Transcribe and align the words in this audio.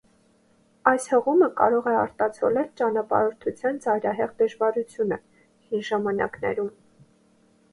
Այս 0.91 1.03
հղումը 1.11 1.49
կարող 1.59 1.89
է 1.91 1.93
արտացոլել 2.03 2.65
ճանապարհորդության 2.81 3.77
ծայրահեղ 3.85 4.33
դժվարությունը 4.43 5.21
հին 5.69 5.85
ժամանակներում։ 5.91 6.75